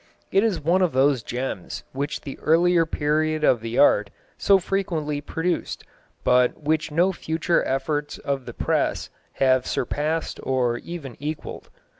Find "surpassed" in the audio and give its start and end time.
9.67-10.39